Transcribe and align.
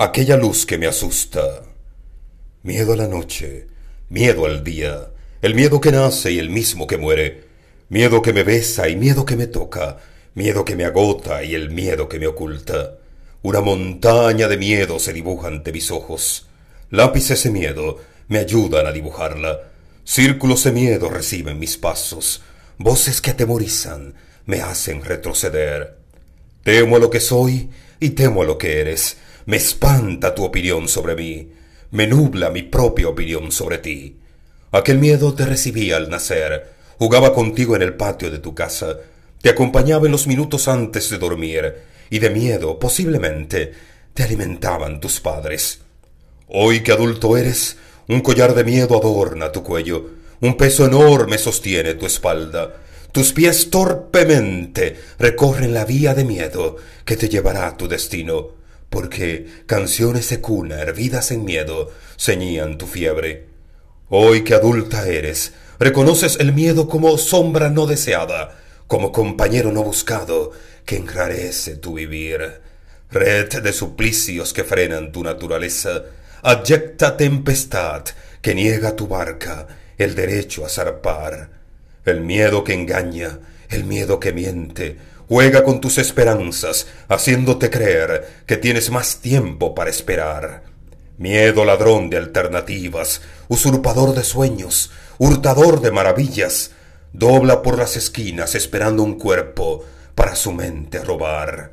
Aquella 0.00 0.36
luz 0.36 0.64
que 0.64 0.78
me 0.78 0.86
asusta. 0.86 1.64
Miedo 2.62 2.92
a 2.92 2.96
la 2.96 3.08
noche, 3.08 3.66
miedo 4.10 4.46
al 4.46 4.62
día, 4.62 5.08
el 5.42 5.56
miedo 5.56 5.80
que 5.80 5.90
nace 5.90 6.30
y 6.30 6.38
el 6.38 6.50
mismo 6.50 6.86
que 6.86 6.96
muere, 6.96 7.48
miedo 7.88 8.22
que 8.22 8.32
me 8.32 8.44
besa 8.44 8.88
y 8.88 8.94
miedo 8.94 9.24
que 9.24 9.34
me 9.34 9.48
toca, 9.48 9.98
miedo 10.34 10.64
que 10.64 10.76
me 10.76 10.84
agota 10.84 11.42
y 11.42 11.56
el 11.56 11.70
miedo 11.70 12.08
que 12.08 12.20
me 12.20 12.28
oculta. 12.28 12.98
Una 13.42 13.60
montaña 13.60 14.46
de 14.46 14.56
miedo 14.56 15.00
se 15.00 15.12
dibuja 15.12 15.48
ante 15.48 15.72
mis 15.72 15.90
ojos. 15.90 16.46
Lápices 16.90 17.42
de 17.42 17.50
miedo 17.50 17.98
me 18.28 18.38
ayudan 18.38 18.86
a 18.86 18.92
dibujarla. 18.92 19.62
Círculos 20.04 20.62
de 20.62 20.70
miedo 20.70 21.10
reciben 21.10 21.58
mis 21.58 21.76
pasos. 21.76 22.42
Voces 22.78 23.20
que 23.20 23.30
atemorizan 23.30 24.14
me 24.46 24.60
hacen 24.60 25.02
retroceder. 25.02 25.98
Temo 26.62 26.94
a 26.94 26.98
lo 27.00 27.10
que 27.10 27.18
soy 27.18 27.70
y 27.98 28.10
temo 28.10 28.42
a 28.42 28.44
lo 28.44 28.58
que 28.58 28.80
eres. 28.80 29.16
Me 29.48 29.56
espanta 29.56 30.34
tu 30.34 30.44
opinión 30.44 30.88
sobre 30.88 31.16
mí, 31.16 31.50
me 31.92 32.06
nubla 32.06 32.50
mi 32.50 32.64
propia 32.64 33.08
opinión 33.08 33.50
sobre 33.50 33.78
ti. 33.78 34.18
Aquel 34.72 34.98
miedo 34.98 35.32
te 35.32 35.46
recibía 35.46 35.96
al 35.96 36.10
nacer, 36.10 36.70
jugaba 36.98 37.32
contigo 37.32 37.74
en 37.74 37.80
el 37.80 37.94
patio 37.94 38.30
de 38.30 38.40
tu 38.40 38.54
casa, 38.54 38.98
te 39.40 39.48
acompañaba 39.48 40.04
en 40.04 40.12
los 40.12 40.26
minutos 40.26 40.68
antes 40.68 41.08
de 41.08 41.16
dormir, 41.16 41.76
y 42.10 42.18
de 42.18 42.28
miedo, 42.28 42.78
posiblemente, 42.78 43.72
te 44.12 44.22
alimentaban 44.22 45.00
tus 45.00 45.18
padres. 45.18 45.80
Hoy 46.48 46.82
que 46.82 46.92
adulto 46.92 47.34
eres, 47.38 47.78
un 48.06 48.20
collar 48.20 48.54
de 48.54 48.64
miedo 48.64 48.98
adorna 48.98 49.50
tu 49.50 49.62
cuello, 49.62 50.10
un 50.42 50.58
peso 50.58 50.84
enorme 50.84 51.38
sostiene 51.38 51.94
tu 51.94 52.04
espalda, 52.04 52.82
tus 53.12 53.32
pies 53.32 53.70
torpemente 53.70 54.98
recorren 55.18 55.72
la 55.72 55.86
vía 55.86 56.14
de 56.14 56.24
miedo 56.24 56.76
que 57.06 57.16
te 57.16 57.30
llevará 57.30 57.66
a 57.66 57.78
tu 57.78 57.88
destino 57.88 58.57
porque 58.90 59.46
canciones 59.66 60.30
de 60.30 60.40
cuna 60.40 60.80
hervidas 60.80 61.30
en 61.30 61.44
miedo 61.44 61.90
ceñían 62.18 62.78
tu 62.78 62.86
fiebre. 62.86 63.46
Hoy 64.08 64.42
que 64.42 64.54
adulta 64.54 65.06
eres, 65.06 65.52
reconoces 65.78 66.38
el 66.40 66.52
miedo 66.52 66.88
como 66.88 67.18
sombra 67.18 67.68
no 67.70 67.86
deseada, 67.86 68.58
como 68.86 69.12
compañero 69.12 69.70
no 69.70 69.82
buscado 69.82 70.52
que 70.84 70.96
enrarece 70.96 71.76
tu 71.76 71.94
vivir. 71.94 72.60
Red 73.10 73.62
de 73.62 73.72
suplicios 73.72 74.52
que 74.52 74.64
frenan 74.64 75.12
tu 75.12 75.22
naturaleza, 75.22 76.04
adyecta 76.42 77.16
tempestad 77.16 78.04
que 78.40 78.54
niega 78.54 78.96
tu 78.96 79.06
barca 79.06 79.66
el 79.98 80.14
derecho 80.14 80.64
a 80.64 80.68
zarpar. 80.68 81.50
El 82.04 82.22
miedo 82.22 82.64
que 82.64 82.72
engaña, 82.72 83.38
el 83.68 83.84
miedo 83.84 84.18
que 84.20 84.32
miente, 84.32 84.96
Juega 85.28 85.62
con 85.62 85.82
tus 85.82 85.98
esperanzas, 85.98 86.86
haciéndote 87.06 87.68
creer 87.68 88.26
que 88.46 88.56
tienes 88.56 88.90
más 88.90 89.18
tiempo 89.18 89.74
para 89.74 89.90
esperar. 89.90 90.62
Miedo 91.18 91.66
ladrón 91.66 92.08
de 92.08 92.16
alternativas, 92.16 93.20
usurpador 93.48 94.14
de 94.14 94.24
sueños, 94.24 94.90
hurtador 95.18 95.82
de 95.82 95.90
maravillas, 95.90 96.70
dobla 97.12 97.60
por 97.60 97.76
las 97.76 97.94
esquinas 97.96 98.54
esperando 98.54 99.02
un 99.02 99.18
cuerpo 99.18 99.84
para 100.14 100.34
su 100.34 100.52
mente 100.52 101.04
robar. 101.04 101.72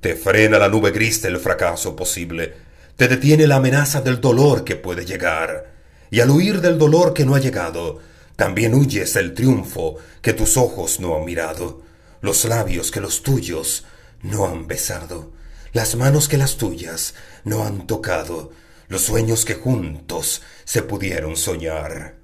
Te 0.00 0.16
frena 0.16 0.58
la 0.58 0.68
nube 0.68 0.90
gris 0.90 1.22
del 1.22 1.38
fracaso 1.38 1.94
posible, 1.94 2.52
te 2.96 3.06
detiene 3.06 3.46
la 3.46 3.56
amenaza 3.56 4.00
del 4.00 4.20
dolor 4.20 4.64
que 4.64 4.74
puede 4.74 5.04
llegar, 5.04 5.70
y 6.10 6.18
al 6.18 6.30
huir 6.30 6.60
del 6.60 6.78
dolor 6.78 7.14
que 7.14 7.24
no 7.24 7.36
ha 7.36 7.38
llegado, 7.38 8.00
también 8.34 8.74
huyes 8.74 9.14
del 9.14 9.34
triunfo 9.34 9.98
que 10.20 10.32
tus 10.32 10.56
ojos 10.56 10.98
no 10.98 11.14
han 11.14 11.24
mirado 11.24 11.91
los 12.22 12.44
labios 12.44 12.90
que 12.90 13.00
los 13.00 13.22
tuyos 13.22 13.84
no 14.22 14.46
han 14.46 14.66
besado, 14.66 15.32
las 15.72 15.96
manos 15.96 16.28
que 16.28 16.38
las 16.38 16.56
tuyas 16.56 17.14
no 17.44 17.64
han 17.64 17.86
tocado, 17.86 18.52
los 18.88 19.02
sueños 19.02 19.44
que 19.44 19.54
juntos 19.54 20.42
se 20.64 20.82
pudieron 20.82 21.36
soñar. 21.36 22.14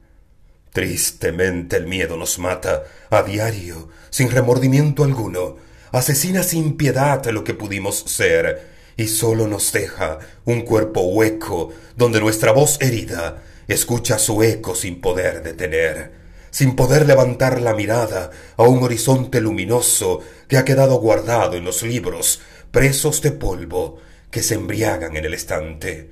Tristemente 0.73 1.77
el 1.77 1.87
miedo 1.87 2.17
nos 2.17 2.39
mata 2.39 2.85
a 3.11 3.23
diario, 3.23 3.89
sin 4.11 4.31
remordimiento 4.31 5.03
alguno, 5.03 5.57
asesina 5.91 6.45
sin 6.45 6.77
piedad 6.77 7.25
lo 7.27 7.43
que 7.43 7.55
pudimos 7.55 7.99
ser, 8.07 8.79
y 8.97 9.09
sólo 9.09 9.49
nos 9.49 9.73
deja 9.73 10.21
un 10.45 10.63
cuerpo 10.63 11.03
hueco 11.03 11.73
donde 11.97 12.21
nuestra 12.21 12.53
voz 12.53 12.79
herida 12.81 13.43
escucha 13.67 14.19
su 14.19 14.43
eco 14.43 14.75
sin 14.75 15.01
poder 15.01 15.43
detener 15.43 16.28
sin 16.51 16.77
poder 16.77 17.07
levantar 17.07 17.61
la 17.61 17.75
mirada 17.75 18.31
a 18.57 18.63
un 18.63 18.83
horizonte 18.83 19.41
luminoso 19.41 20.21
que 20.49 20.57
ha 20.57 20.65
quedado 20.65 20.99
guardado 21.01 21.57
en 21.57 21.65
los 21.65 21.83
libros, 21.83 22.41
presos 22.71 23.23
de 23.23 23.33
polvo, 23.33 23.99
que 24.31 24.43
se 24.43 24.55
embriagan 24.55 25.17
en 25.17 25.25
el 25.25 25.35
estante. 25.35 26.11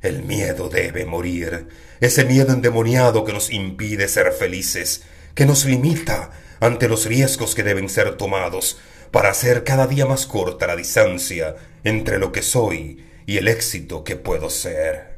El 0.00 0.22
miedo 0.22 0.68
debe 0.68 1.04
morir, 1.04 1.68
ese 2.00 2.24
miedo 2.24 2.52
endemoniado 2.52 3.24
que 3.24 3.32
nos 3.32 3.50
impide 3.50 4.08
ser 4.08 4.32
felices, 4.32 5.02
que 5.34 5.46
nos 5.46 5.64
limita 5.64 6.30
ante 6.60 6.88
los 6.88 7.06
riesgos 7.06 7.54
que 7.54 7.62
deben 7.62 7.88
ser 7.88 8.16
tomados 8.16 8.78
para 9.10 9.30
hacer 9.30 9.62
cada 9.62 9.86
día 9.86 10.06
más 10.06 10.26
corta 10.26 10.66
la 10.66 10.76
distancia 10.76 11.54
entre 11.84 12.18
lo 12.18 12.32
que 12.32 12.42
soy 12.42 13.04
y 13.26 13.36
el 13.36 13.48
éxito 13.48 14.04
que 14.04 14.16
puedo 14.16 14.50
ser. 14.50 15.11